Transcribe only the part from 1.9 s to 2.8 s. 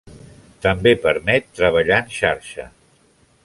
en xarxa.